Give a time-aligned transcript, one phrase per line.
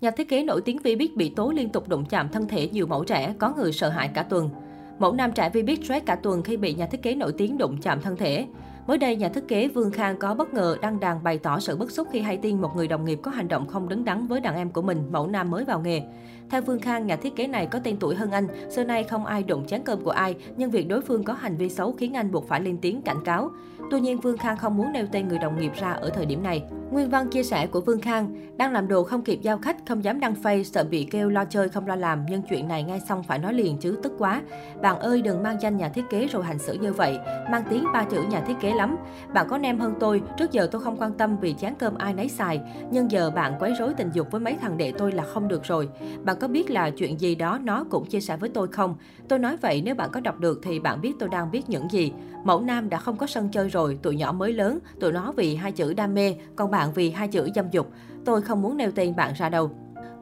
[0.00, 2.86] Nhà thiết kế nổi tiếng Vbiz bị tố liên tục đụng chạm thân thể nhiều
[2.86, 4.50] mẫu trẻ, có người sợ hãi cả tuần.
[4.98, 7.80] Mẫu nam trẻ Vbiz stress cả tuần khi bị nhà thiết kế nổi tiếng đụng
[7.82, 8.46] chạm thân thể.
[8.88, 11.76] Mới đây, nhà thiết kế Vương Khang có bất ngờ đăng đàn bày tỏ sự
[11.76, 14.26] bức xúc khi hay tin một người đồng nghiệp có hành động không đứng đắn
[14.26, 16.02] với đàn em của mình, mẫu nam mới vào nghề.
[16.50, 19.26] Theo Vương Khang, nhà thiết kế này có tên tuổi hơn anh, xưa nay không
[19.26, 22.16] ai đụng chén cơm của ai, nhưng việc đối phương có hành vi xấu khiến
[22.16, 23.50] anh buộc phải lên tiếng cảnh cáo.
[23.90, 26.42] Tuy nhiên, Vương Khang không muốn nêu tên người đồng nghiệp ra ở thời điểm
[26.42, 26.62] này.
[26.90, 30.04] Nguyên văn chia sẻ của Vương Khang, đang làm đồ không kịp giao khách, không
[30.04, 33.00] dám đăng face, sợ bị kêu lo chơi không lo làm, nhưng chuyện này ngay
[33.08, 34.42] xong phải nói liền chứ tức quá.
[34.82, 37.18] Bạn ơi đừng mang danh nhà thiết kế rồi hành xử như vậy,
[37.50, 38.96] mang tiếng ba chữ nhà thiết kế lắm.
[39.34, 42.14] Bạn có nem hơn tôi, trước giờ tôi không quan tâm vì chán cơm ai
[42.14, 42.60] nấy xài,
[42.90, 45.64] nhưng giờ bạn quấy rối tình dục với mấy thằng đệ tôi là không được
[45.64, 45.88] rồi.
[46.24, 48.96] Bạn có biết là chuyện gì đó nó cũng chia sẻ với tôi không?
[49.28, 51.90] Tôi nói vậy nếu bạn có đọc được thì bạn biết tôi đang biết những
[51.90, 52.12] gì.
[52.44, 55.56] Mẫu nam đã không có sân chơi rồi, tụi nhỏ mới lớn, tụi nó vì
[55.56, 57.90] hai chữ đam mê, còn bạn vì hai chữ dâm dục.
[58.24, 59.70] Tôi không muốn nêu tên bạn ra đâu.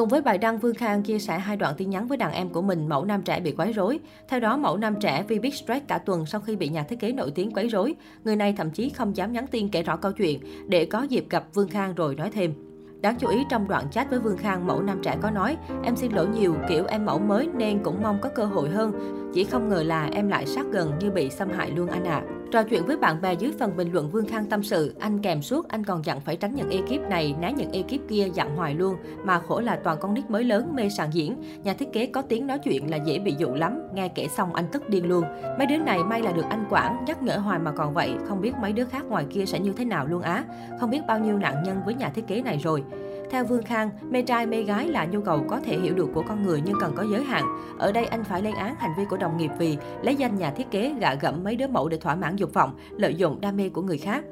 [0.00, 2.48] Cùng với bài đăng, Vương Khang chia sẻ hai đoạn tin nhắn với đàn em
[2.48, 3.98] của mình, mẫu nam trẻ bị quấy rối.
[4.28, 7.00] Theo đó, mẫu nam trẻ vì Big Stress cả tuần sau khi bị nhà thiết
[7.00, 7.94] kế nổi tiếng quấy rối.
[8.24, 11.26] Người này thậm chí không dám nhắn tin kể rõ câu chuyện để có dịp
[11.30, 12.54] gặp Vương Khang rồi nói thêm.
[13.00, 15.96] Đáng chú ý trong đoạn chat với Vương Khang, mẫu nam trẻ có nói, em
[15.96, 18.92] xin lỗi nhiều, kiểu em mẫu mới nên cũng mong có cơ hội hơn.
[19.34, 22.22] Chỉ không ngờ là em lại sát gần như bị xâm hại luôn anh ạ.
[22.26, 22.39] À.
[22.50, 25.42] Trò chuyện với bạn bè dưới phần bình luận Vương Khang tâm sự, anh kèm
[25.42, 28.74] suốt, anh còn dặn phải tránh những ekip này, né những ekip kia dặn hoài
[28.74, 28.96] luôn.
[29.24, 31.36] Mà khổ là toàn con nít mới lớn, mê sàn diễn.
[31.62, 34.54] Nhà thiết kế có tiếng nói chuyện là dễ bị dụ lắm, nghe kể xong
[34.54, 35.24] anh tức điên luôn.
[35.58, 38.40] Mấy đứa này may là được anh quản, nhắc nhở hoài mà còn vậy, không
[38.40, 40.44] biết mấy đứa khác ngoài kia sẽ như thế nào luôn á.
[40.80, 42.82] Không biết bao nhiêu nạn nhân với nhà thiết kế này rồi.
[43.30, 46.22] Theo Vương Khang, mê trai mê gái là nhu cầu có thể hiểu được của
[46.28, 47.44] con người nhưng cần có giới hạn.
[47.78, 50.50] Ở đây anh phải lên án hành vi của đồng nghiệp vì lấy danh nhà
[50.50, 53.56] thiết kế gạ gẫm mấy đứa mẫu để thỏa mãn dục vọng, lợi dụng đam
[53.56, 54.24] mê của người khác.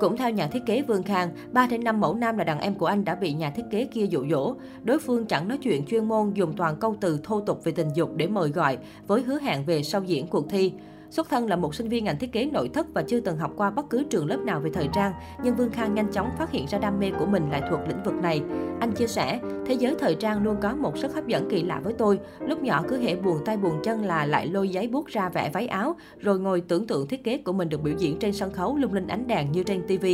[0.00, 2.74] Cũng theo nhà thiết kế Vương Khang, 3 đến 5 mẫu nam là đàn em
[2.74, 4.54] của anh đã bị nhà thiết kế kia dụ dỗ.
[4.84, 7.88] Đối phương chẳng nói chuyện chuyên môn dùng toàn câu từ thô tục về tình
[7.94, 10.72] dục để mời gọi với hứa hẹn về sau diễn cuộc thi.
[11.10, 13.52] Xuất thân là một sinh viên ngành thiết kế nội thất và chưa từng học
[13.56, 16.50] qua bất cứ trường lớp nào về thời trang, nhưng Vương Khang nhanh chóng phát
[16.50, 18.42] hiện ra đam mê của mình lại thuộc lĩnh vực này.
[18.80, 21.80] Anh chia sẻ, thế giới thời trang luôn có một sức hấp dẫn kỳ lạ
[21.84, 22.18] với tôi.
[22.40, 25.50] Lúc nhỏ cứ hệ buồn tay buồn chân là lại lôi giấy bút ra vẽ
[25.52, 28.52] váy áo, rồi ngồi tưởng tượng thiết kế của mình được biểu diễn trên sân
[28.52, 30.06] khấu lung linh ánh đèn như trên TV.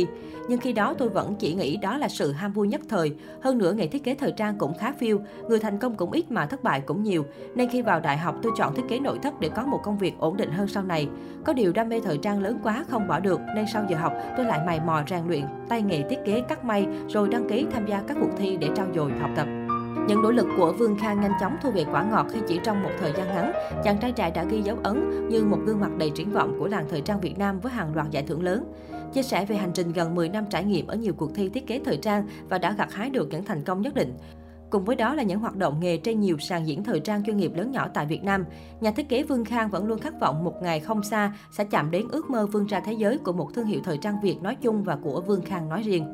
[0.49, 3.15] Nhưng khi đó tôi vẫn chỉ nghĩ đó là sự ham vui nhất thời.
[3.41, 5.19] Hơn nữa nghề thiết kế thời trang cũng khá phiêu,
[5.49, 7.25] người thành công cũng ít mà thất bại cũng nhiều.
[7.55, 9.97] Nên khi vào đại học tôi chọn thiết kế nội thất để có một công
[9.97, 11.09] việc ổn định hơn sau sau này.
[11.45, 14.13] Có điều đam mê thời trang lớn quá không bỏ được nên sau giờ học
[14.37, 17.65] tôi lại mày mò rèn luyện tay nghề thiết kế cắt may rồi đăng ký
[17.71, 19.47] tham gia các cuộc thi để trau dồi học tập.
[20.07, 22.83] Những nỗ lực của Vương Khang nhanh chóng thu về quả ngọt khi chỉ trong
[22.83, 23.51] một thời gian ngắn,
[23.83, 26.67] chàng trai trẻ đã ghi dấu ấn như một gương mặt đầy triển vọng của
[26.67, 28.73] làng thời trang Việt Nam với hàng loạt giải thưởng lớn.
[29.13, 31.67] Chia sẻ về hành trình gần 10 năm trải nghiệm ở nhiều cuộc thi thiết
[31.67, 34.13] kế thời trang và đã gặt hái được những thành công nhất định.
[34.73, 37.37] Cùng với đó là những hoạt động nghề trên nhiều sàn diễn thời trang chuyên
[37.37, 38.45] nghiệp lớn nhỏ tại Việt Nam.
[38.81, 41.91] Nhà thiết kế Vương Khang vẫn luôn khát vọng một ngày không xa sẽ chạm
[41.91, 44.55] đến ước mơ vươn ra thế giới của một thương hiệu thời trang Việt nói
[44.61, 46.05] chung và của Vương Khang nói riêng.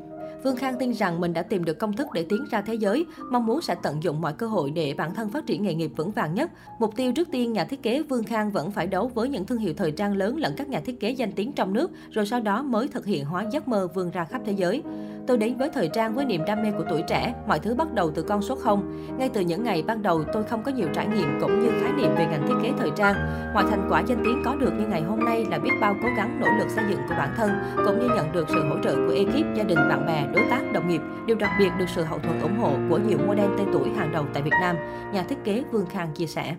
[0.43, 3.05] Vương Khang tin rằng mình đã tìm được công thức để tiến ra thế giới,
[3.31, 5.91] mong muốn sẽ tận dụng mọi cơ hội để bản thân phát triển nghề nghiệp
[5.95, 6.51] vững vàng nhất.
[6.79, 9.57] Mục tiêu trước tiên nhà thiết kế Vương Khang vẫn phải đấu với những thương
[9.57, 12.39] hiệu thời trang lớn lẫn các nhà thiết kế danh tiếng trong nước, rồi sau
[12.39, 14.83] đó mới thực hiện hóa giấc mơ vươn ra khắp thế giới.
[15.29, 17.93] Tôi đến với thời trang với niềm đam mê của tuổi trẻ, mọi thứ bắt
[17.93, 19.07] đầu từ con số 0.
[19.17, 21.91] Ngay từ những ngày ban đầu, tôi không có nhiều trải nghiệm cũng như khái
[21.91, 23.15] niệm về ngành thiết kế thời trang.
[23.53, 26.07] Mọi thành quả danh tiếng có được như ngày hôm nay là biết bao cố
[26.17, 27.51] gắng nỗ lực xây dựng của bản thân,
[27.85, 30.73] cũng như nhận được sự hỗ trợ của ekip, gia đình, bạn bè, đối tác,
[30.73, 31.01] đồng nghiệp.
[31.25, 34.11] Điều đặc biệt được sự hậu thuẫn ủng hộ của nhiều model tên tuổi hàng
[34.11, 34.75] đầu tại Việt Nam,
[35.13, 36.55] nhà thiết kế Vương Khang chia sẻ.